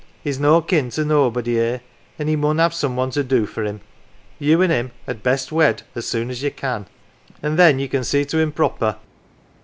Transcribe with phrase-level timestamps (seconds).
[0.23, 1.81] He's no kin to nobody 'ere,
[2.17, 3.81] an' he mun have some one to do for him.
[4.39, 6.87] You an' him had best wed as soon as you can,
[7.43, 8.95] an' then ye 92 NANCY can see to him proper.